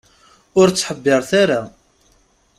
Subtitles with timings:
[0.59, 1.61] Ur ttḥebbiret ara.